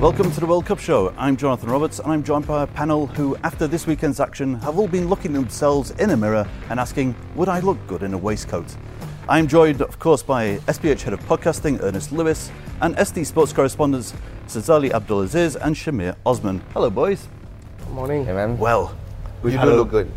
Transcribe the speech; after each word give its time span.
Welcome 0.00 0.30
to 0.32 0.40
the 0.40 0.46
World 0.46 0.64
Cup 0.64 0.78
Show. 0.78 1.12
I'm 1.18 1.36
Jonathan 1.36 1.68
Roberts 1.68 1.98
and 1.98 2.10
I'm 2.10 2.22
joined 2.22 2.46
by 2.46 2.62
a 2.62 2.66
panel 2.66 3.06
who, 3.06 3.36
after 3.44 3.66
this 3.66 3.86
weekend's 3.86 4.18
action, 4.18 4.54
have 4.60 4.78
all 4.78 4.88
been 4.88 5.08
looking 5.08 5.32
themselves 5.34 5.90
in 5.92 6.10
a 6.10 6.16
mirror 6.16 6.48
and 6.70 6.80
asking, 6.80 7.14
Would 7.34 7.48
I 7.50 7.60
look 7.60 7.76
good 7.86 8.02
in 8.02 8.14
a 8.14 8.18
waistcoat? 8.18 8.64
I'm 9.28 9.46
joined, 9.46 9.82
of 9.82 9.98
course, 9.98 10.22
by 10.22 10.56
SPH 10.68 11.02
Head 11.02 11.12
of 11.12 11.20
Podcasting, 11.26 11.82
Ernest 11.82 12.12
Lewis, 12.12 12.50
and 12.80 12.96
ST 13.06 13.26
Sports 13.26 13.52
correspondents, 13.52 14.14
Sazali 14.46 14.90
Abdulaziz 14.90 15.56
and 15.60 15.76
Shamir 15.76 16.16
Osman. 16.24 16.62
Hello, 16.72 16.88
boys. 16.88 17.28
Good 17.78 17.90
morning. 17.90 18.24
Hey 18.24 18.32
man, 18.32 18.58
Well, 18.58 18.96
we've 19.42 19.52
you 19.52 19.58
had 19.58 19.66
do 19.66 19.74
a- 19.74 19.76
look 19.76 19.90
good. 19.90 20.10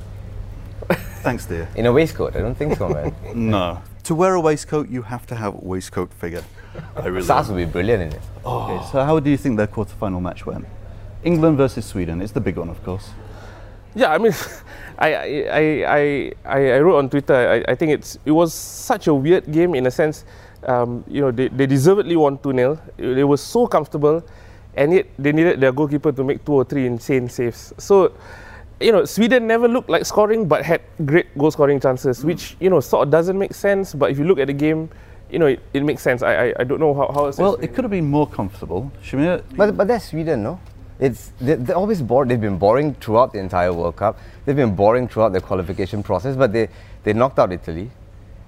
Thanks, 1.23 1.45
dear. 1.45 1.68
In 1.75 1.86
a 1.86 1.91
waistcoat, 1.91 2.36
I 2.36 2.39
don't 2.39 2.55
think 2.55 2.77
so, 2.77 2.88
man. 2.89 3.13
No. 3.36 3.81
To 4.04 4.15
wear 4.15 4.34
a 4.36 4.41
waistcoat, 4.41 4.89
you 4.89 5.02
have 5.04 5.25
to 5.27 5.36
have 5.36 5.53
a 5.55 5.57
waistcoat 5.61 6.13
figure. 6.13 6.43
I 6.95 7.08
really 7.08 7.26
Saz 7.26 7.50
would 7.50 7.58
be 7.58 7.66
brilliant 7.66 8.04
in 8.04 8.13
it. 8.13 8.22
Okay, 8.45 8.86
so 8.91 9.04
how 9.04 9.20
do 9.20 9.30
you 9.30 9.38
think 9.38 9.58
their 9.58 9.68
quarterfinal 9.68 10.22
match 10.22 10.45
went? 10.45 10.66
England 11.23 11.58
versus 11.58 11.86
Sweden. 11.86 12.22
It's 12.22 12.32
the 12.32 12.41
big 12.41 12.58
one, 12.58 12.70
of 12.70 12.84
course. 12.84 13.09
Yeah, 13.96 14.12
I 14.12 14.18
mean, 14.18 14.34
I, 14.98 15.13
I, 15.13 15.26
I, 15.88 16.32
I, 16.46 16.72
I 16.72 16.80
wrote 16.80 16.98
on 16.98 17.09
Twitter. 17.09 17.36
I, 17.36 17.72
I 17.72 17.76
think 17.76 17.91
it's 17.91 18.18
it 18.26 18.32
was 18.32 18.54
such 18.54 19.08
a 19.08 19.13
weird 19.13 19.52
game 19.52 19.76
in 19.76 19.86
a 19.88 19.91
sense. 19.91 20.26
Um, 20.66 21.04
you 21.08 21.22
know, 21.22 21.32
they, 21.32 21.49
they 21.49 21.66
deservedly 21.66 22.16
won 22.16 22.38
2 22.38 22.54
0. 22.54 22.80
They 22.98 23.24
were 23.24 23.38
so 23.38 23.68
comfortable, 23.68 24.24
and 24.76 24.94
yet 24.94 25.08
they 25.20 25.32
needed 25.32 25.60
their 25.60 25.71
goalkeeper 25.71 26.12
to 26.12 26.24
make 26.24 26.46
two 26.46 26.54
or 26.54 26.63
three 26.63 26.85
insane 26.85 27.30
saves. 27.30 27.74
So, 27.77 28.13
you 28.80 28.91
know, 28.91 29.05
Sweden 29.05 29.46
never 29.46 29.68
looked 29.68 29.90
like 29.90 30.05
scoring, 30.05 30.48
but 30.48 30.63
had 30.63 30.82
great 31.05 31.38
goal 31.38 31.52
scoring 31.52 31.80
chances, 31.80 32.24
which 32.24 32.55
you 32.60 32.70
know 32.70 32.80
sort 32.80 33.08
of 33.08 33.12
doesn't 33.12 33.38
make 33.38 33.54
sense. 33.54 33.94
But 33.94 34.12
if 34.12 34.18
you 34.18 34.26
look 34.26 34.40
at 34.40 34.48
the 34.48 34.54
game, 34.54 34.90
you 35.33 35.39
know, 35.39 35.47
it, 35.47 35.59
it 35.73 35.83
makes 35.83 36.03
sense. 36.03 36.21
I, 36.21 36.33
I, 36.35 36.53
I 36.59 36.63
don't 36.63 36.79
know 36.79 36.93
how 36.93 37.11
how. 37.11 37.25
else 37.25 37.37
Well, 37.37 37.55
it 37.55 37.73
could 37.73 37.84
have 37.84 37.91
been 37.91 38.09
more 38.17 38.27
comfortable. 38.27 38.91
Shamir, 39.03 39.43
But 39.57 39.75
but 39.75 39.87
that's 39.87 40.09
Sweden, 40.09 40.43
no? 40.43 40.59
It's 40.99 41.31
they're, 41.41 41.57
they're 41.57 41.75
always 41.75 42.01
bored. 42.01 42.29
They've 42.29 42.40
been 42.40 42.59
boring 42.59 42.93
throughout 42.95 43.34
the 43.34 43.40
entire 43.40 43.73
World 43.73 43.95
Cup. 43.95 44.20
They've 44.45 44.55
been 44.55 44.75
boring 44.75 45.07
throughout 45.07 45.34
the 45.34 45.41
qualification 45.41 46.03
process. 46.03 46.35
But 46.35 46.53
they 46.53 46.70
they 47.03 47.13
knocked 47.13 47.40
out 47.40 47.51
Italy. 47.51 47.90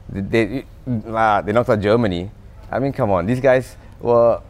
They 0.10 0.22
they, 0.22 0.66
ah, 1.08 1.42
they 1.42 1.52
knocked 1.52 1.70
out 1.70 1.82
Germany. 1.82 2.30
I 2.72 2.80
mean, 2.80 2.94
come 2.94 3.10
on, 3.10 3.26
these 3.26 3.40
guys 3.40 3.76
were 4.00 4.42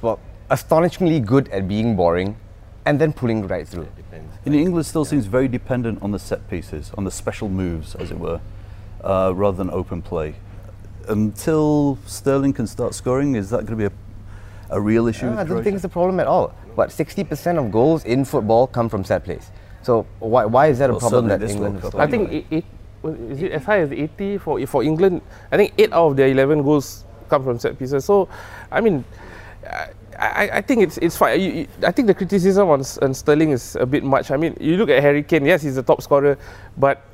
well 0.00 0.18
astonishingly 0.50 1.20
good 1.20 1.48
at 1.50 1.68
being 1.68 1.96
boring, 1.96 2.36
and 2.86 2.98
then 2.98 3.12
pulling 3.12 3.46
right 3.46 3.68
through. 3.68 3.88
you 4.44 4.52
know, 4.52 4.58
England 4.58 4.86
still 4.86 5.04
seems 5.04 5.26
very 5.26 5.48
dependent 5.48 6.02
on 6.02 6.12
the 6.12 6.18
set 6.18 6.48
pieces, 6.48 6.90
on 6.96 7.04
the 7.04 7.10
special 7.10 7.48
moves, 7.48 7.94
as 7.94 8.10
it 8.10 8.18
were, 8.18 8.40
uh, 9.04 9.32
rather 9.34 9.58
than 9.58 9.70
open 9.70 10.00
play. 10.00 10.34
Until 11.08 11.98
Sterling 12.06 12.52
can 12.52 12.66
start 12.66 12.94
scoring, 12.94 13.34
is 13.34 13.50
that 13.50 13.66
going 13.66 13.78
to 13.78 13.88
be 13.88 13.94
a, 13.94 14.76
a 14.76 14.80
real 14.80 15.06
issue? 15.06 15.26
Ah, 15.26 15.30
no, 15.30 15.30
with 15.30 15.38
I 15.38 15.42
don't 15.42 15.48
Croatia? 15.48 15.64
think 15.64 15.74
it's 15.76 15.84
a 15.84 15.88
problem 15.88 16.20
at 16.20 16.26
all. 16.26 16.54
But 16.76 16.90
60% 16.90 17.58
of 17.58 17.72
goals 17.72 18.04
in 18.04 18.24
football 18.24 18.66
come 18.66 18.88
from 18.88 19.04
set 19.04 19.24
plays. 19.24 19.50
So 19.82 20.06
why, 20.18 20.44
why 20.44 20.66
is 20.68 20.78
that 20.78 20.90
a 20.90 20.98
problem 20.98 21.28
that 21.28 21.42
England 21.42 21.80
has 21.80 21.90
Cup, 21.92 22.00
I 22.00 22.06
think 22.06 22.32
it, 22.32 22.44
it 22.50 22.64
it 23.04 23.52
as 23.52 23.64
high 23.64 23.80
as 23.80 23.92
80 23.92 24.38
for 24.38 24.66
for 24.66 24.82
England. 24.82 25.22
I 25.52 25.56
think 25.56 25.72
eight 25.78 25.92
out 25.92 26.08
of 26.08 26.16
their 26.16 26.28
11 26.28 26.62
goals 26.62 27.04
come 27.28 27.44
from 27.44 27.58
set 27.58 27.78
pieces. 27.78 28.04
So, 28.04 28.28
I 28.70 28.80
mean, 28.80 29.04
I, 29.64 29.88
I, 30.18 30.50
I 30.58 30.60
think 30.62 30.82
it's 30.82 30.98
it's 30.98 31.16
fine. 31.16 31.40
You, 31.40 31.50
you, 31.52 31.66
I 31.86 31.92
think 31.92 32.08
the 32.08 32.14
criticism 32.14 32.68
on, 32.68 32.82
on 33.02 33.14
Sterling 33.14 33.50
is 33.50 33.76
a 33.76 33.86
bit 33.86 34.02
much. 34.02 34.30
I 34.30 34.36
mean, 34.36 34.56
you 34.60 34.76
look 34.76 34.90
at 34.90 35.00
Harry 35.00 35.22
Kane. 35.22 35.46
Yes, 35.46 35.62
he's 35.62 35.76
a 35.76 35.82
top 35.82 36.02
scorer, 36.02 36.36
but 36.76 37.04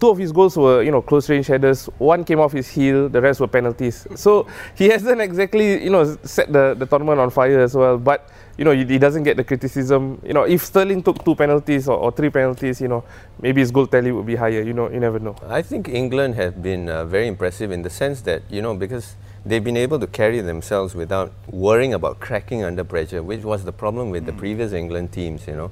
two 0.00 0.08
of 0.08 0.18
his 0.18 0.32
goals 0.32 0.56
were 0.56 0.82
you 0.82 0.90
know 0.90 1.02
close 1.02 1.28
range 1.28 1.46
headers. 1.46 1.86
One 1.98 2.24
came 2.24 2.40
off 2.40 2.52
his 2.52 2.68
heel. 2.68 3.08
The 3.08 3.20
rest 3.20 3.40
were 3.40 3.46
penalties. 3.46 4.06
So 4.16 4.46
he 4.74 4.88
hasn't 4.88 5.20
exactly 5.20 5.84
you 5.84 5.90
know 5.90 6.16
set 6.24 6.52
the, 6.52 6.74
the 6.76 6.86
tournament 6.86 7.20
on 7.20 7.30
fire 7.30 7.60
as 7.60 7.74
well. 7.74 7.98
But 7.98 8.28
you 8.56 8.64
know 8.64 8.72
he, 8.72 8.98
doesn't 8.98 9.22
get 9.22 9.36
the 9.36 9.44
criticism. 9.44 10.20
You 10.24 10.32
know 10.32 10.44
if 10.44 10.64
Sterling 10.64 11.02
took 11.02 11.24
two 11.24 11.34
penalties 11.34 11.88
or, 11.88 11.98
or 11.98 12.10
three 12.10 12.30
penalties, 12.30 12.80
you 12.80 12.88
know 12.88 13.04
maybe 13.40 13.60
his 13.60 13.70
goal 13.70 13.86
tally 13.86 14.10
would 14.10 14.26
be 14.26 14.36
higher. 14.36 14.62
You 14.62 14.72
know 14.72 14.90
you 14.90 15.00
never 15.00 15.18
know. 15.18 15.36
I 15.46 15.62
think 15.62 15.88
England 15.88 16.34
have 16.36 16.62
been 16.62 16.88
uh, 16.88 17.04
very 17.04 17.28
impressive 17.28 17.70
in 17.70 17.82
the 17.82 17.90
sense 17.90 18.22
that, 18.22 18.42
you 18.50 18.62
know, 18.62 18.74
because 18.74 19.16
they've 19.44 19.62
been 19.62 19.76
able 19.76 19.98
to 19.98 20.06
carry 20.06 20.40
themselves 20.40 20.94
without 20.94 21.32
worrying 21.48 21.94
about 21.94 22.20
cracking 22.20 22.62
under 22.64 22.84
pressure, 22.84 23.22
which 23.22 23.42
was 23.42 23.64
the 23.64 23.72
problem 23.72 24.10
with 24.10 24.26
the 24.26 24.32
previous 24.32 24.72
England 24.72 25.12
teams, 25.12 25.46
you 25.46 25.54
know. 25.54 25.70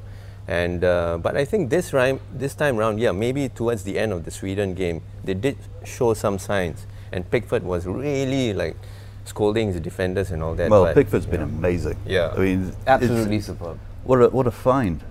And 0.49 0.83
uh, 0.83 1.19
but 1.21 1.37
I 1.37 1.45
think 1.45 1.69
this 1.69 1.91
time, 1.91 2.21
this 2.33 2.55
time 2.55 2.77
round, 2.79 2.99
yeah, 2.99 3.13
maybe 3.13 3.51
towards 3.51 3.85
the 3.85 3.99
end 3.99 4.13
of 4.13 4.25
the 4.25 4.31
Sweden 4.31 4.75
game, 4.75 5.03
they 5.23 5.35
did 5.35 5.59
show 5.85 6.15
some 6.15 6.39
signs, 6.39 6.87
and 7.13 7.31
Pickford 7.31 7.63
was 7.63 7.87
really 7.87 8.55
like 8.55 8.75
scolding 9.27 9.67
his 9.69 9.79
defenders 9.81 10.31
and 10.31 10.43
all 10.43 10.55
that. 10.55 10.71
Well, 10.71 10.85
but, 10.85 10.95
Pickford's 10.95 11.27
you 11.27 11.33
been 11.33 11.41
know. 11.43 11.47
amazing. 11.59 11.99
Yeah. 12.07 12.33
I 12.35 12.39
mean, 12.39 12.63
it's- 12.69 12.77
Absolutely 12.87 13.41
superb. 13.41 13.79
What 14.05 14.23
a, 14.23 14.29
what 14.31 14.47
a 14.47 14.51
find. 14.51 15.05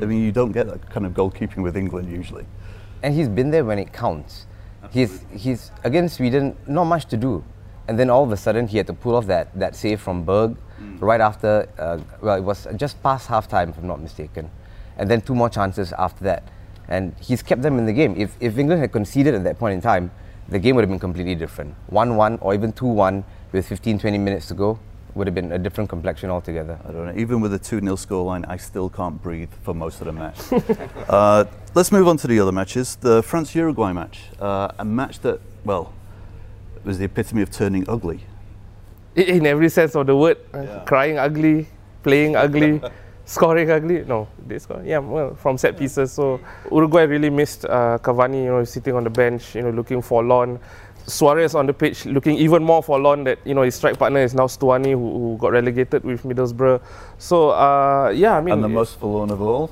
I 0.00 0.04
mean, 0.06 0.22
you 0.22 0.30
don't 0.30 0.52
get 0.52 0.68
that 0.68 0.88
kind 0.90 1.04
of 1.06 1.12
goalkeeping 1.12 1.58
with 1.62 1.76
England 1.76 2.08
usually. 2.08 2.46
And 3.02 3.12
he's 3.14 3.28
been 3.28 3.50
there 3.50 3.64
when 3.64 3.80
it 3.80 3.92
counts. 3.92 4.46
He's, 4.92 5.24
he's 5.34 5.72
against 5.82 6.16
Sweden, 6.16 6.56
not 6.68 6.84
much 6.84 7.06
to 7.06 7.16
do. 7.16 7.42
And 7.88 7.98
then 7.98 8.10
all 8.10 8.22
of 8.22 8.30
a 8.30 8.36
sudden, 8.36 8.68
he 8.68 8.76
had 8.76 8.86
to 8.86 8.92
pull 8.92 9.16
off 9.16 9.26
that, 9.26 9.52
that 9.58 9.74
save 9.74 10.00
from 10.00 10.24
Berg 10.24 10.56
right 11.00 11.20
after, 11.20 11.68
uh, 11.78 11.98
well, 12.20 12.36
it 12.36 12.42
was 12.42 12.68
just 12.76 13.02
past 13.02 13.26
half 13.26 13.48
time, 13.48 13.70
if 13.70 13.78
I'm 13.78 13.88
not 13.88 14.00
mistaken. 14.00 14.50
And 14.96 15.10
then 15.10 15.20
two 15.20 15.34
more 15.34 15.48
chances 15.48 15.92
after 15.94 16.24
that. 16.24 16.44
And 16.88 17.14
he's 17.20 17.42
kept 17.42 17.62
them 17.62 17.78
in 17.78 17.86
the 17.86 17.92
game. 17.92 18.14
If, 18.16 18.36
if 18.40 18.58
England 18.58 18.80
had 18.80 18.92
conceded 18.92 19.34
at 19.34 19.44
that 19.44 19.58
point 19.58 19.74
in 19.74 19.80
time, 19.80 20.10
the 20.48 20.58
game 20.58 20.76
would 20.76 20.82
have 20.82 20.90
been 20.90 20.98
completely 20.98 21.34
different. 21.34 21.74
1 21.86 22.16
1 22.16 22.38
or 22.40 22.54
even 22.54 22.72
2 22.72 22.86
1 22.86 23.24
with 23.52 23.66
15 23.66 23.98
20 23.98 24.18
minutes 24.18 24.46
to 24.48 24.54
go 24.54 24.78
would 25.14 25.26
have 25.26 25.34
been 25.34 25.52
a 25.52 25.58
different 25.58 25.88
complexion 25.88 26.28
altogether. 26.30 26.78
I 26.86 26.92
don't 26.92 27.06
know. 27.06 27.20
Even 27.20 27.40
with 27.40 27.54
a 27.54 27.58
2 27.58 27.80
0 27.80 27.94
scoreline, 27.96 28.44
I 28.48 28.56
still 28.56 28.90
can't 28.90 29.22
breathe 29.22 29.50
for 29.62 29.72
most 29.72 30.00
of 30.00 30.06
the 30.06 30.12
match. 30.12 30.38
uh, 31.08 31.44
let's 31.74 31.92
move 31.92 32.08
on 32.08 32.16
to 32.18 32.26
the 32.26 32.40
other 32.40 32.52
matches. 32.52 32.96
The 32.96 33.22
France 33.22 33.54
Uruguay 33.54 33.92
match. 33.92 34.24
Uh, 34.40 34.72
a 34.78 34.84
match 34.84 35.20
that, 35.20 35.40
well, 35.64 35.92
was 36.84 36.98
the 36.98 37.04
epitome 37.04 37.42
of 37.42 37.50
turning 37.50 37.88
ugly. 37.88 38.20
In 39.14 39.46
every 39.46 39.68
sense 39.68 39.94
of 39.94 40.06
the 40.06 40.16
word. 40.16 40.38
uh, 40.52 40.80
Crying 40.84 41.18
ugly, 41.18 41.68
playing 42.02 42.34
ugly, 42.34 42.82
scoring 43.24 43.70
ugly. 43.70 44.04
No, 44.04 44.28
they 44.46 44.58
score. 44.58 44.82
Yeah, 44.84 44.98
well, 44.98 45.34
from 45.34 45.58
set 45.58 45.76
pieces. 45.76 46.12
So 46.12 46.40
Uruguay 46.70 47.04
really 47.04 47.30
missed 47.30 47.64
uh, 47.64 47.98
Cavani. 48.02 48.44
You 48.44 48.50
know, 48.50 48.64
sitting 48.64 48.94
on 48.94 49.04
the 49.04 49.10
bench. 49.10 49.54
You 49.54 49.62
know, 49.62 49.70
looking 49.70 50.02
forlorn. 50.02 50.58
Suarez 51.06 51.54
on 51.54 51.66
the 51.66 51.72
pitch, 51.74 52.06
looking 52.06 52.36
even 52.38 52.62
more 52.64 52.82
forlorn. 52.82 53.24
That 53.24 53.38
you 53.44 53.54
know 53.54 53.62
his 53.62 53.74
strike 53.74 53.98
partner 53.98 54.20
is 54.20 54.34
now 54.34 54.46
Stuani, 54.46 54.92
who, 54.92 55.12
who 55.18 55.36
got 55.38 55.52
relegated 55.52 56.02
with 56.02 56.22
Middlesbrough. 56.22 56.80
So 57.18 57.50
uh, 57.50 58.10
yeah, 58.14 58.36
I 58.36 58.40
mean. 58.40 58.54
And 58.54 58.64
the 58.64 58.68
most 58.68 58.98
forlorn 58.98 59.30
of 59.30 59.42
all, 59.42 59.70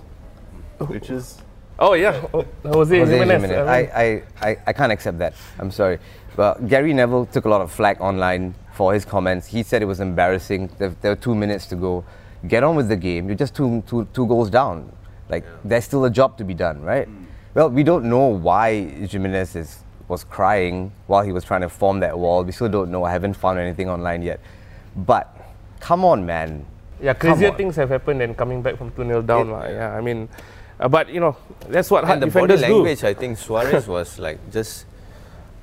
which 0.78 1.10
is. 1.10 1.38
Oh 1.78 1.94
yeah, 1.94 2.22
oh, 2.34 2.44
Jose, 2.64 2.98
Jose 2.98 3.18
Giménez. 3.18 3.40
Giménez. 3.40 3.66
I 3.66 3.82
mean- 3.82 3.90
I, 3.94 4.02
I, 4.44 4.50
I, 4.50 4.56
I 4.68 4.72
can't 4.72 4.92
accept 4.92 5.18
that. 5.18 5.34
I'm 5.58 5.70
sorry. 5.70 5.98
But 6.36 6.68
Gary 6.68 6.92
Neville 6.92 7.26
took 7.26 7.46
a 7.46 7.48
lot 7.48 7.60
of 7.60 7.72
flack 7.72 8.00
online 8.00 8.54
for 8.74 8.92
his 8.94 9.04
comments. 9.04 9.46
He 9.46 9.62
said 9.62 9.82
it 9.82 9.86
was 9.86 10.00
embarrassing. 10.00 10.70
There, 10.78 10.94
there 11.00 11.12
were 11.12 11.16
two 11.20 11.34
minutes 11.34 11.66
to 11.66 11.76
go. 11.76 12.04
Get 12.46 12.62
on 12.62 12.74
with 12.76 12.88
the 12.88 12.96
game. 12.96 13.28
You're 13.28 13.36
just 13.36 13.54
two, 13.54 13.82
two, 13.86 14.06
two 14.12 14.26
goals 14.26 14.50
down. 14.50 14.92
Like, 15.28 15.44
there's 15.64 15.84
still 15.84 16.04
a 16.04 16.10
job 16.10 16.36
to 16.38 16.44
be 16.44 16.54
done, 16.54 16.82
right? 16.82 17.08
Well, 17.54 17.70
we 17.70 17.82
don't 17.82 18.04
know 18.04 18.26
why 18.26 18.92
Giménez 19.02 19.56
is, 19.56 19.84
was 20.08 20.24
crying 20.24 20.92
while 21.06 21.22
he 21.22 21.32
was 21.32 21.44
trying 21.44 21.60
to 21.60 21.68
form 21.68 22.00
that 22.00 22.18
wall. 22.18 22.44
We 22.44 22.52
still 22.52 22.68
don't 22.68 22.90
know. 22.90 23.04
I 23.04 23.12
haven't 23.12 23.34
found 23.34 23.58
anything 23.58 23.88
online 23.88 24.22
yet. 24.22 24.40
But, 24.96 25.34
come 25.80 26.04
on, 26.04 26.26
man. 26.26 26.66
Yeah, 27.00 27.14
crazier 27.14 27.52
things 27.52 27.76
have 27.76 27.88
happened 27.88 28.20
than 28.20 28.34
coming 28.34 28.62
back 28.62 28.76
from 28.76 28.90
2 28.92 29.04
0 29.04 29.22
down. 29.22 29.50
lah. 29.50 29.66
yeah, 29.66 29.96
I 29.96 30.00
mean, 30.00 30.28
uh, 30.78 30.88
but 30.88 31.08
you 31.08 31.20
know, 31.20 31.36
that's 31.68 31.90
what 31.90 32.04
hard 32.04 32.22
And 32.22 32.22
the 32.22 32.26
body 32.26 32.46
defenders 32.46 32.62
do. 32.62 32.74
language, 32.74 33.04
I 33.04 33.14
think 33.14 33.38
Suarez 33.38 33.86
was 33.88 34.18
like 34.18 34.38
just, 34.52 34.86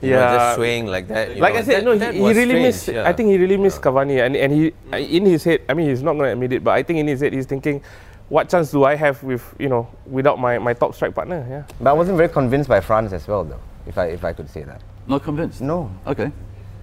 you 0.02 0.12
know, 0.12 0.20
Yeah. 0.20 0.36
just 0.38 0.56
swaying 0.56 0.88
like 0.88 1.08
that. 1.08 1.36
you 1.36 1.42
like 1.42 1.54
know, 1.54 1.60
I 1.60 1.64
said, 1.64 1.75
that- 1.75 1.84
no, 1.86 1.98
that 1.98 2.13
he, 2.13 2.19
he 2.22 2.25
really 2.28 2.46
strange, 2.46 2.63
missed. 2.66 2.88
yeah. 2.88 3.10
I 3.10 3.13
think 3.13 3.30
he 3.30 3.38
really 3.38 3.57
missed 3.57 3.81
Cavani, 3.81 4.24
and 4.25 4.36
and 4.36 4.51
he 4.54 4.74
uh, 4.94 4.98
in 4.98 5.25
his 5.25 5.44
head. 5.44 5.62
I 5.69 5.74
mean, 5.74 5.90
he's 5.90 6.01
not 6.04 6.13
going 6.13 6.25
to 6.25 6.31
admit 6.34 6.54
it, 6.54 6.63
but 6.63 6.72
I 6.72 6.84
think 6.84 7.00
in 7.00 7.07
his 7.07 7.19
head, 7.22 7.34
he's 7.34 7.46
thinking, 7.46 7.81
"What 8.30 8.50
chance 8.50 8.72
do 8.72 8.84
I 8.86 8.96
have 8.96 9.22
with 9.24 9.44
you 9.60 9.68
know 9.69 9.88
without 10.06 10.40
my, 10.40 10.57
my 10.60 10.74
top 10.74 10.96
strike 10.96 11.13
partner?" 11.16 11.46
Yeah. 11.50 11.63
But 11.81 11.90
I 11.90 11.94
wasn't 11.94 12.18
very 12.18 12.30
convinced 12.30 12.69
by 12.69 12.80
France 12.81 13.12
as 13.13 13.28
well, 13.28 13.44
though, 13.44 13.60
if 13.88 13.98
I, 13.98 14.06
if 14.07 14.24
I 14.24 14.31
could 14.34 14.50
say 14.50 14.63
that. 14.63 14.81
Not 15.07 15.24
convinced? 15.24 15.62
No. 15.62 15.90
Okay. 16.07 16.31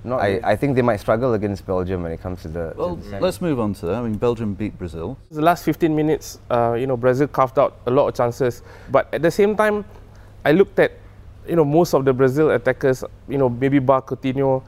No, 0.04 0.18
I, 0.18 0.38
I 0.52 0.54
think 0.54 0.76
they 0.76 0.82
might 0.82 1.00
struggle 1.00 1.34
against 1.34 1.66
Belgium 1.66 2.04
when 2.04 2.12
it 2.12 2.20
comes 2.22 2.42
to 2.42 2.48
the. 2.48 2.70
to 2.70 2.78
Well, 2.78 2.94
the 2.96 3.18
let's 3.18 3.40
move 3.40 3.58
on 3.58 3.74
to 3.74 3.86
that. 3.86 3.94
I 3.96 4.02
mean, 4.02 4.14
Belgium 4.14 4.54
beat 4.54 4.78
Brazil. 4.78 5.18
The 5.32 5.42
last 5.42 5.64
15 5.64 5.96
minutes, 5.96 6.38
uh, 6.48 6.74
you 6.78 6.86
know, 6.86 6.96
Brazil 6.96 7.26
carved 7.26 7.58
out 7.58 7.78
a 7.86 7.90
lot 7.90 8.06
of 8.06 8.14
chances, 8.14 8.62
but 8.92 9.08
at 9.12 9.22
the 9.22 9.32
same 9.32 9.56
time, 9.56 9.84
I 10.44 10.52
looked 10.52 10.78
at, 10.78 10.92
you 11.48 11.56
know, 11.56 11.64
most 11.64 11.94
of 11.94 12.04
the 12.04 12.12
Brazil 12.12 12.50
attackers, 12.50 13.04
you 13.28 13.38
know, 13.38 13.48
maybe 13.48 13.78
Bar 13.78 14.02
Coutinho, 14.02 14.62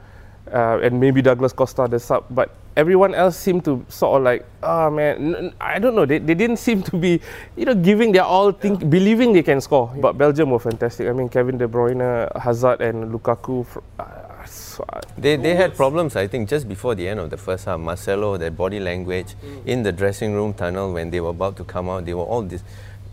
uh, 0.53 0.79
and 0.81 0.99
maybe 0.99 1.21
Douglas 1.21 1.53
Costa, 1.53 1.87
the 1.89 1.99
sub, 1.99 2.25
but 2.31 2.55
everyone 2.75 3.13
else 3.13 3.37
seemed 3.37 3.65
to 3.65 3.85
sort 3.89 4.17
of 4.17 4.23
like, 4.23 4.45
oh 4.63 4.89
man, 4.89 5.53
I 5.59 5.79
don't 5.79 5.95
know, 5.95 6.05
they, 6.05 6.19
they 6.19 6.33
didn't 6.33 6.57
seem 6.67 6.81
to 6.83 6.97
be, 6.97 7.21
you 7.55 7.65
know, 7.65 7.75
giving 7.75 8.11
their 8.11 8.23
all, 8.23 8.51
think, 8.51 8.89
believing 8.89 9.33
they 9.33 9.43
can 9.43 9.61
score. 9.61 9.93
But 9.99 10.17
Belgium 10.17 10.51
were 10.51 10.59
fantastic. 10.59 11.07
I 11.07 11.11
mean, 11.13 11.29
Kevin 11.29 11.57
De 11.57 11.67
Bruyne, 11.67 12.35
Hazard, 12.41 12.81
and 12.81 13.11
Lukaku. 13.13 13.65
Uh, 13.99 14.03
uh, 14.03 15.01
They, 15.17 15.35
they 15.35 15.55
had 15.55 15.75
problems, 15.75 16.15
I 16.15 16.27
think, 16.27 16.49
just 16.49 16.67
before 16.67 16.95
the 16.95 17.07
end 17.07 17.19
of 17.19 17.29
the 17.29 17.37
first 17.37 17.65
half. 17.65 17.79
Marcelo, 17.79 18.37
their 18.37 18.51
body 18.51 18.79
language 18.79 19.35
in 19.65 19.83
the 19.83 19.91
dressing 19.91 20.33
room 20.33 20.53
tunnel 20.53 20.93
when 20.93 21.11
they 21.11 21.19
were 21.19 21.29
about 21.29 21.57
to 21.57 21.63
come 21.63 21.89
out, 21.89 22.05
they 22.05 22.13
were 22.13 22.23
all 22.23 22.41
this, 22.41 22.63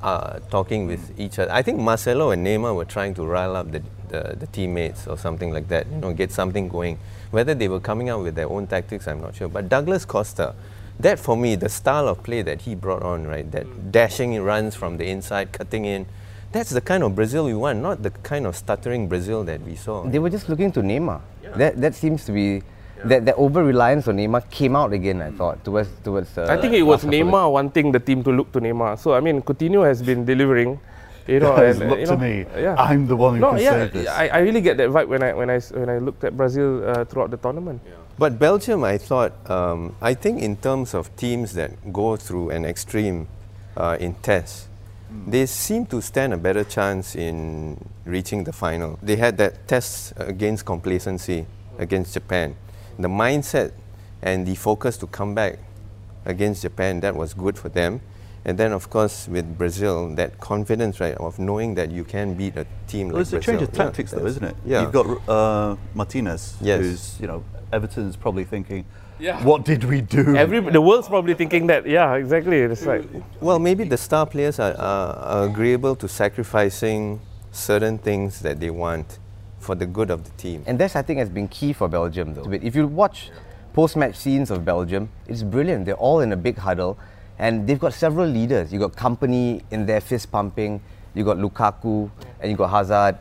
uh, 0.03 0.39
talking 0.51 0.87
with 0.87 1.19
each 1.19 1.39
other. 1.39 1.53
I 1.53 1.63
think 1.63 1.79
Marcelo 1.79 2.31
and 2.31 2.47
Neymar 2.47 2.75
were 2.75 2.85
trying 2.85 3.15
to 3.15 3.25
rile 3.25 3.57
up 3.57 3.73
the, 3.73 3.83
the, 4.09 4.37
the 4.39 4.47
teammates 4.47 5.07
or 5.07 5.17
something 5.19 5.53
like 5.53 5.69
that, 5.69 5.87
you 5.91 5.99
know, 5.99 6.13
get 6.13 6.31
something 6.31 6.69
going. 6.69 6.99
Whether 7.31 7.55
they 7.55 7.69
were 7.69 7.81
coming 7.81 8.09
out 8.09 8.23
with 8.23 8.35
their 8.35 8.49
own 8.49 8.67
tactics, 8.67 9.09
I'm 9.09 9.21
not 9.21 9.35
sure. 9.35 9.49
But 9.49 9.69
Douglas 9.69 10.05
Costa, 10.05 10.55
that 11.01 11.19
for 11.19 11.37
me, 11.37 11.57
the 11.57 11.69
style 11.69 12.09
of 12.09 12.23
play 12.23 12.43
that 12.43 12.63
he 12.63 12.75
brought 12.75 13.03
on, 13.03 13.27
right, 13.27 13.51
that 13.53 13.93
dashing 13.93 14.41
runs 14.43 14.75
from 14.75 14.97
the 14.97 15.07
inside, 15.07 15.53
cutting 15.53 15.85
in, 15.85 16.07
that's 16.53 16.71
the 16.71 16.81
kind 16.81 17.03
of 17.03 17.15
Brazil 17.15 17.45
we 17.45 17.55
want, 17.55 17.81
not 17.81 18.03
the 18.03 18.11
kind 18.11 18.47
of 18.47 18.57
stuttering 18.57 19.09
Brazil 19.09 19.45
that 19.45 19.61
we 19.63 19.75
saw. 19.77 20.05
They 20.05 20.19
were 20.19 20.31
just 20.31 20.49
looking 20.49 20.73
to 20.73 20.81
Neymar. 20.81 21.21
That 21.57 21.81
that 21.81 21.95
seems 21.95 22.25
to 22.27 22.33
be 22.33 22.63
that 23.05 23.25
that 23.27 23.35
over 23.37 23.63
reliance 23.65 24.09
on 24.09 24.17
Neymar 24.17 24.49
came 24.51 24.75
out 24.77 24.93
again. 24.93 25.21
I 25.23 25.31
thought 25.31 25.65
towards 25.65 25.89
towards. 26.03 26.37
Uh, 26.39 26.47
I 26.49 26.57
think 26.61 26.75
it 26.75 26.83
was 26.83 27.05
last 27.05 27.13
couple 27.13 27.19
Neymar 27.19 27.53
wanting 27.53 27.93
the 27.93 28.01
team 28.01 28.23
to 28.25 28.31
look 28.31 28.53
to 28.53 28.61
Neymar. 28.61 28.99
So 28.99 29.15
I 29.15 29.21
mean, 29.21 29.43
Coutinho 29.43 29.85
has 29.87 30.03
been 30.03 30.25
delivering. 30.25 30.79
You 31.27 31.41
know, 31.41 31.57
Guys, 31.57 31.81
and, 31.81 31.91
look 31.91 31.99
you 31.99 32.07
to 32.07 32.13
know, 32.17 32.19
me. 32.19 32.47
Yeah. 32.57 32.77
I'm 32.79 33.07
the 33.09 33.17
one 33.17 33.35
who 33.35 33.41
no, 33.41 33.51
can 33.51 33.59
yeah, 33.59 33.71
save 33.71 33.93
this. 33.93 34.09
I, 34.09 34.29
I 34.29 34.39
really 34.39 34.61
get 34.61 34.77
that 34.77 34.91
vibe 34.91 35.09
when 35.09 35.23
I 35.23 35.35
when 35.35 35.51
I 35.51 35.57
s- 35.57 35.73
when 35.73 35.91
I 35.91 35.99
looked 35.99 36.23
at 36.23 36.37
Brazil 36.37 36.87
uh, 36.89 37.05
throughout 37.05 37.31
the 37.31 37.37
tournament. 37.37 37.83
But 38.19 38.39
Belgium, 38.39 38.85
I 38.85 38.97
thought, 38.97 39.33
um, 39.51 39.95
I 40.01 40.15
think 40.15 40.41
in 40.41 40.57
terms 40.57 40.95
of 40.95 41.15
teams 41.17 41.53
that 41.55 41.93
go 41.93 42.17
through 42.17 42.51
an 42.51 42.65
extreme 42.65 43.29
uh, 43.77 43.99
in 44.01 44.15
tests, 44.23 44.69
they 45.27 45.45
seem 45.47 45.85
to 45.87 46.01
stand 46.01 46.33
a 46.33 46.37
better 46.39 46.65
chance 46.65 47.15
in 47.15 47.77
reaching 48.07 48.45
the 48.45 48.53
final. 48.53 48.99
They 49.03 49.17
had 49.17 49.37
that 49.39 49.69
test 49.69 50.15
against 50.17 50.65
complacency 50.65 51.45
against 51.79 52.15
Japan. 52.15 52.57
The 52.99 53.09
mindset 53.09 53.73
and 54.23 54.47
the 54.47 54.55
focus 54.55 54.97
to 54.99 55.07
come 55.07 55.35
back 55.35 55.59
against 56.25 56.63
Japan, 56.63 57.01
that 57.01 57.15
was 57.15 57.35
good 57.35 57.59
for 57.59 57.69
them. 57.69 58.01
And 58.45 58.57
then, 58.57 58.73
of 58.73 58.89
course, 58.91 59.27
with 59.27 59.59
Brazil, 59.59 60.15
that 60.15 60.39
confidence, 60.39 61.01
right, 61.01 61.17
of 61.17 61.39
knowing 61.39 61.75
that 61.75 61.91
you 61.91 62.05
can 62.05 62.35
beat 62.35 62.57
a 62.57 62.65
team 62.87 63.09
Well, 63.09 63.17
like 63.17 63.23
it's 63.23 63.33
a 63.33 63.41
change 63.41 63.61
of 63.63 63.71
Yeah, 63.75 63.85
tactics, 63.85 64.13
though, 64.13 64.25
isn't 64.25 64.45
it? 64.45 64.57
Yeah. 64.65 64.83
You've 64.83 64.93
got 64.93 65.29
uh, 65.29 65.77
Martinez, 65.95 66.57
Yes. 66.61 66.81
who's, 66.81 67.21
you 67.21 67.27
know, 67.27 67.43
Everton's 67.73 68.15
probably 68.17 68.45
thinking, 68.45 68.85
Yeah. 69.19 69.43
what 69.43 69.65
did 69.65 69.83
we 69.83 70.01
do? 70.01 70.37
Every 70.37 70.61
the 70.61 70.81
world's 70.81 71.09
probably 71.09 71.35
thinking 71.35 71.67
that. 71.67 71.87
Yeah, 71.87 72.15
exactly. 72.15 72.61
It's 72.61 72.87
like 72.87 73.05
Well, 73.41 73.59
maybe 73.59 73.83
the 73.85 73.97
star 73.97 74.27
players 74.27 74.61
are, 74.61 74.75
are, 74.79 75.15
are 75.17 75.45
agreeable 75.49 75.97
to 75.97 76.07
sacrificing 76.09 77.21
certain 77.51 77.99
things 77.99 78.41
that 78.41 78.61
they 78.61 78.71
want 78.71 79.19
for 79.59 79.75
the 79.75 79.87
good 79.87 80.11
of 80.11 80.25
the 80.25 80.31
team. 80.33 80.63
And 80.67 80.79
this, 80.79 80.97
I 80.97 81.03
think, 81.03 81.19
has 81.19 81.29
been 81.29 81.49
key 81.49 81.73
for 81.73 81.89
Belgium, 81.89 82.35
though. 82.35 82.51
If 82.53 82.75
you 82.77 82.87
watch 82.87 83.31
post-match 83.73 84.17
scenes 84.17 84.51
of 84.51 84.65
Belgium, 84.65 85.11
it's 85.27 85.43
brilliant. 85.43 85.85
They're 85.85 85.95
all 85.95 86.21
in 86.21 86.33
a 86.33 86.37
big 86.37 86.59
huddle, 86.59 86.99
and 87.39 87.67
they've 87.67 87.79
got 87.79 87.95
several 87.95 88.27
leaders. 88.27 88.73
You 88.73 88.79
got 88.79 88.93
Kompany 88.93 89.63
in 89.71 89.87
there 89.87 90.01
fist 90.01 90.31
pumping. 90.31 90.81
You 91.15 91.25
got 91.25 91.39
Lukaku, 91.39 92.11
and 92.41 92.51
you 92.51 92.57
got 92.57 92.69
Hazard. 92.69 93.19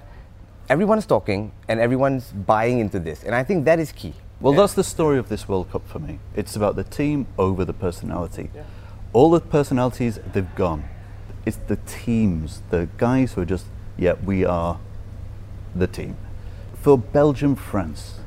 Everyone's 0.67 1.05
talking, 1.05 1.51
and 1.67 1.79
everyone's 1.79 2.31
buying 2.31 2.79
into 2.79 2.99
this, 2.99 3.23
and 3.23 3.35
I 3.35 3.43
think 3.43 3.65
that 3.65 3.79
is 3.79 3.91
key. 3.91 4.13
Well, 4.41 4.53
that's 4.53 4.73
the 4.73 4.83
story 4.83 5.17
of 5.17 5.29
this 5.29 5.47
World 5.47 5.71
Cup 5.71 5.87
for 5.87 5.99
me. 5.99 6.19
It's 6.35 6.55
about 6.55 6.75
the 6.75 6.83
team 6.83 7.27
over 7.37 7.63
the 7.63 7.73
personality. 7.73 8.49
All 9.13 9.29
the 9.29 9.39
personalities, 9.39 10.19
they've 10.33 10.55
gone. 10.55 10.83
It's 11.45 11.57
the 11.67 11.77
teams, 11.85 12.63
the 12.69 12.89
guys 12.97 13.33
who 13.33 13.41
are 13.41 13.45
just, 13.45 13.67
yeah, 13.97 14.15
we 14.25 14.43
are 14.43 14.79
the 15.73 15.87
team. 15.87 16.17
For 16.85 16.99
Belgium, 16.99 17.55
France, 17.55 18.19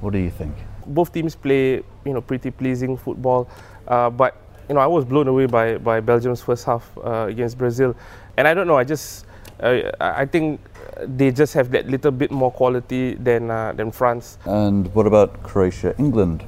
what 0.00 0.12
do 0.12 0.18
you 0.18 0.30
think? 0.30 0.56
both 0.86 1.12
teams 1.12 1.36
play 1.36 1.82
you 2.04 2.12
know 2.12 2.20
pretty 2.20 2.50
pleasing 2.50 2.96
football, 2.96 3.48
uh, 3.86 4.10
but 4.10 4.36
you 4.68 4.74
know 4.74 4.80
I 4.80 4.86
was 4.86 5.04
blown 5.04 5.28
away 5.28 5.46
by 5.46 5.78
by 5.78 6.00
Belgium's 6.00 6.42
first 6.42 6.64
half 6.64 6.90
uh, 6.98 7.26
against 7.30 7.58
Brazil, 7.58 7.94
and 8.36 8.48
I 8.48 8.54
don't 8.54 8.66
know 8.66 8.76
I 8.76 8.82
just 8.82 9.24
uh, 9.62 9.92
I 10.00 10.22
I 10.22 10.26
think 10.26 10.60
they 11.06 11.30
just 11.30 11.54
have 11.54 11.70
that 11.70 11.86
little 11.86 12.10
bit 12.10 12.32
more 12.32 12.50
quality 12.50 13.14
than 13.14 13.50
uh, 13.50 13.72
than 13.72 13.92
France. 13.92 14.38
And 14.46 14.92
what 14.92 15.06
about 15.06 15.40
Croatia, 15.44 15.94
England? 15.96 16.42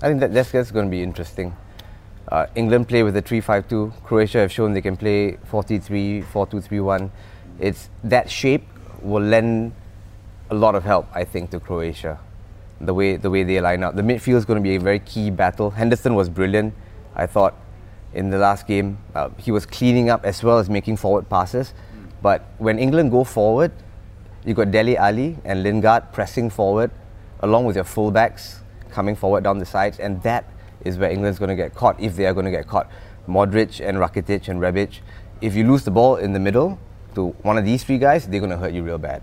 I 0.00 0.06
think 0.06 0.20
that 0.20 0.32
that's, 0.32 0.52
that's 0.52 0.70
going 0.70 0.86
to 0.86 0.90
be 0.90 1.02
interesting. 1.02 1.56
Uh, 2.30 2.46
England 2.54 2.86
play 2.86 3.02
with 3.02 3.16
a 3.16 3.22
3-5-2. 3.22 4.04
Croatia 4.04 4.38
have 4.38 4.52
shown 4.52 4.74
they 4.74 4.82
can 4.82 4.96
play 4.96 5.38
4-3-3, 5.50 6.24
4-2-3-1. 6.26 7.10
It's 7.58 7.88
that 8.04 8.28
shape 8.28 8.66
will 9.00 9.22
lend 9.22 9.72
a 10.50 10.54
lot 10.54 10.74
of 10.74 10.84
help, 10.84 11.06
I 11.12 11.24
think, 11.24 11.50
to 11.50 11.60
Croatia. 11.60 12.18
The 12.80 12.92
way 12.92 13.16
the 13.16 13.30
way 13.30 13.42
they 13.42 13.60
line 13.60 13.82
up, 13.82 13.96
the 13.96 14.02
midfield 14.02 14.36
is 14.36 14.44
going 14.44 14.62
to 14.62 14.62
be 14.62 14.76
a 14.76 14.80
very 14.80 14.98
key 14.98 15.30
battle. 15.30 15.70
Henderson 15.70 16.14
was 16.14 16.28
brilliant, 16.28 16.74
I 17.14 17.26
thought, 17.26 17.54
in 18.12 18.30
the 18.30 18.38
last 18.38 18.66
game. 18.66 18.98
Uh, 19.14 19.30
he 19.38 19.50
was 19.50 19.64
cleaning 19.64 20.10
up 20.10 20.24
as 20.26 20.42
well 20.42 20.58
as 20.58 20.68
making 20.68 20.96
forward 20.96 21.28
passes. 21.28 21.72
But 22.22 22.44
when 22.58 22.78
England 22.78 23.12
go 23.12 23.24
forward, 23.24 23.72
you 24.44 24.54
got 24.54 24.70
Dele 24.70 24.96
Alli 24.96 25.38
and 25.44 25.62
Lingard 25.62 26.12
pressing 26.12 26.50
forward, 26.50 26.90
along 27.40 27.64
with 27.64 27.76
your 27.76 27.84
fullbacks 27.84 28.60
coming 28.90 29.16
forward 29.16 29.44
down 29.44 29.58
the 29.58 29.66
sides, 29.66 29.98
and 29.98 30.22
that 30.22 30.44
is 30.84 30.98
where 30.98 31.10
England's 31.10 31.38
going 31.38 31.48
to 31.48 31.56
get 31.56 31.74
caught 31.74 31.98
if 32.00 32.16
they 32.16 32.26
are 32.26 32.34
going 32.34 32.46
to 32.46 32.50
get 32.50 32.66
caught. 32.66 32.90
Modric 33.26 33.86
and 33.86 33.98
Rakitic 33.98 34.48
and 34.48 34.60
Rebic. 34.60 35.00
If 35.40 35.54
you 35.54 35.66
lose 35.66 35.84
the 35.84 35.90
ball 35.90 36.16
in 36.16 36.32
the 36.32 36.40
middle 36.40 36.78
to 37.14 37.28
one 37.42 37.58
of 37.58 37.64
these 37.64 37.84
three 37.84 37.98
guys, 37.98 38.26
they're 38.28 38.40
going 38.40 38.50
to 38.50 38.56
hurt 38.56 38.72
you 38.72 38.82
real 38.82 38.98
bad. 38.98 39.22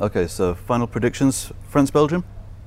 Okay, 0.00 0.28
so 0.28 0.54
final 0.54 0.86
predictions 0.86 1.50
France, 1.70 1.90
Belgium? 1.90 2.22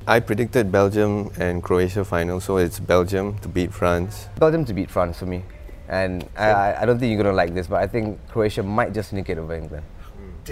I 0.06 0.20
predicted 0.20 0.70
Belgium 0.70 1.32
and 1.40 1.64
Croatia 1.64 2.04
final, 2.04 2.42
so 2.42 2.58
it's 2.58 2.78
Belgium 2.78 3.38
to 3.40 3.48
beat 3.48 3.72
France. 3.72 4.28
Belgium 4.38 4.66
to 4.66 4.74
beat 4.74 4.92
France 4.92 5.20
for 5.20 5.28
me. 5.28 5.46
And 5.88 6.28
I, 6.36 6.50
I, 6.50 6.82
I 6.82 6.86
don't 6.86 7.00
think 7.00 7.10
you're 7.10 7.24
going 7.24 7.32
to 7.32 7.38
like 7.38 7.54
this, 7.54 7.68
but 7.68 7.80
I 7.82 7.88
think 7.88 8.20
Croatia 8.28 8.64
might 8.64 8.94
just 8.94 9.12
sneak 9.12 9.30
it 9.30 9.38
over 9.38 9.56
England. 9.56 9.86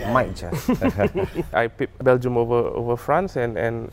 Might 0.07 0.37
just. 0.37 0.69
I 1.53 1.67
picked 1.67 2.01
Belgium 2.01 2.37
over 2.37 2.55
over 2.55 2.95
France, 2.95 3.35
and 3.35 3.57
and 3.57 3.91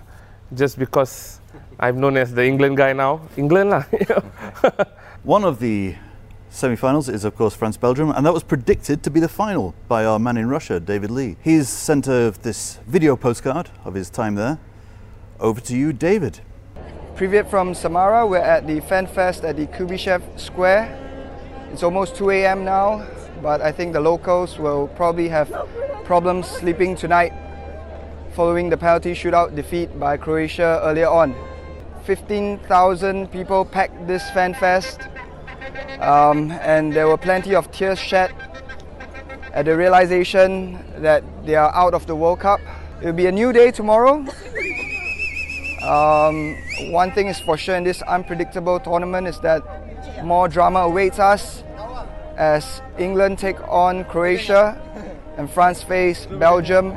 just 0.55 0.79
because 0.79 1.41
I'm 1.81 1.99
known 1.99 2.17
as 2.17 2.33
the 2.35 2.45
England 2.45 2.77
guy 2.77 2.93
now, 2.93 3.27
England 3.37 3.71
lah. 3.71 3.83
One 5.25 5.43
of 5.43 5.59
the 5.59 5.97
semi 6.57 6.75
finals 6.75 7.11
is, 7.11 7.23
of 7.27 7.37
course, 7.37 7.55
France 7.55 7.77
Belgium, 7.77 8.11
and 8.11 8.25
that 8.25 8.33
was 8.33 8.43
predicted 8.43 9.03
to 9.03 9.11
be 9.11 9.21
the 9.21 9.29
final 9.29 9.75
by 9.89 10.07
our 10.07 10.19
man 10.19 10.39
in 10.39 10.49
Russia, 10.49 10.81
David 10.81 11.11
Lee. 11.11 11.37
He's 11.43 11.69
sent 11.69 12.09
uh, 12.09 12.31
this 12.41 12.79
video 12.87 13.15
postcard 13.15 13.69
of 13.85 13.93
his 13.93 14.09
time 14.09 14.37
there. 14.37 14.59
Over 15.39 15.61
to 15.61 15.77
you, 15.77 15.93
David. 15.93 16.41
Privyet 17.15 17.51
from 17.51 17.75
Samara. 17.75 18.27
We're 18.27 18.39
at 18.39 18.67
the 18.67 18.81
Fan 18.81 19.07
Fest 19.07 19.45
at 19.45 19.57
the 19.57 19.67
Kuybyshev 19.67 20.41
Square. 20.41 20.89
It's 21.73 21.83
almost 21.83 22.17
2 22.17 22.31
a.m. 22.31 22.65
now, 22.65 23.07
but 23.43 23.61
I 23.61 23.71
think 23.71 23.93
the 23.93 24.01
locals 24.01 24.59
will 24.59 24.89
probably 24.89 25.29
have 25.29 25.53
problems 26.05 26.47
sleeping 26.47 26.97
tonight 26.97 27.35
following 28.33 28.71
the 28.71 28.79
penalty 28.79 29.13
shootout 29.13 29.55
defeat 29.55 30.01
by 30.01 30.17
Croatia 30.17 30.81
earlier 30.83 31.09
on. 31.09 31.35
15,000 32.05 33.31
people 33.31 33.67
packed 33.67 34.07
this 34.07 34.31
Fan 34.31 34.55
Fest, 34.55 35.01
um, 36.01 36.51
and 36.51 36.93
there 36.93 37.07
were 37.09 37.17
plenty 37.17 37.55
of 37.55 37.71
tears 37.71 37.99
shed 37.99 38.33
at 39.53 39.65
the 39.65 39.77
realization 39.77 40.79
that 41.03 41.25
they 41.47 41.55
are 41.55 41.75
out 41.75 41.95
of 41.95 42.07
the 42.07 42.15
World 42.15 42.41
Cup. 42.41 42.61
It 43.01 43.07
will 43.07 43.13
be 43.13 43.27
a 43.27 43.33
new 43.33 43.53
day 43.53 43.71
tomorrow. 43.71 44.25
Um, 45.83 46.57
one 46.91 47.13
thing 47.13 47.29
is 47.29 47.39
for 47.41 47.57
sure 47.57 47.77
in 47.77 47.85
this 47.85 48.03
unpredictable 48.03 48.81
tournament 48.81 49.29
is 49.29 49.39
that 49.41 49.63
more 50.25 50.49
drama 50.49 50.81
awaits 50.81 51.19
us 51.19 51.63
as 52.37 52.83
England 52.99 53.39
take 53.39 53.61
on 53.69 54.05
Croatia 54.05 54.81
and 55.39 55.51
France 55.51 55.83
face 55.83 56.27
Belgium 56.27 56.97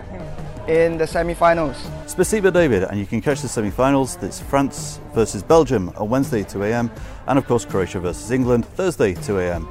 in 0.68 0.98
the 0.98 1.08
semi-finals. 1.08 1.78
Spasiba 2.20 2.52
David, 2.52 2.84
and 2.84 3.00
you 3.00 3.06
can 3.06 3.22
catch 3.22 3.42
the 3.42 3.48
semi 3.48 3.70
finals. 3.70 4.18
That's 4.18 4.42
France 4.42 5.00
versus 5.14 5.42
Belgium 5.42 5.88
on 5.96 6.10
Wednesday, 6.10 6.44
2 6.44 6.64
a.m., 6.64 6.92
and 7.28 7.40
of 7.40 7.48
course, 7.48 7.64
Croatia 7.64 8.02
versus 8.02 8.30
England, 8.30 8.66
Thursday, 8.66 9.14
2 9.14 9.40
a.m. 9.40 9.70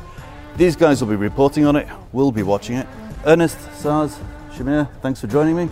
These 0.56 0.74
guys 0.74 1.02
will 1.02 1.10
be 1.10 1.16
reporting 1.16 1.66
on 1.66 1.76
it, 1.76 1.86
we'll 2.12 2.32
be 2.32 2.42
watching 2.42 2.76
it. 2.76 2.86
Ernest, 3.26 3.58
Saz, 3.82 4.16
Shamir, 4.54 4.88
thanks 5.02 5.20
for 5.20 5.26
joining 5.26 5.56
me. 5.56 5.68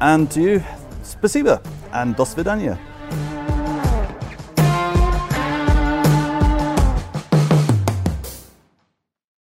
And 0.00 0.30
to 0.30 0.40
you, 0.40 0.64
Spasiba 1.02 1.60
and 1.92 2.14
Dos 2.14 2.36
Vidania. 2.36 2.78